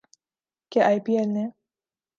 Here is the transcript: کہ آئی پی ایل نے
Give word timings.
کہ 0.71 0.79
آئی 0.87 0.99
پی 1.05 1.13
ایل 1.17 1.29
نے 1.35 1.45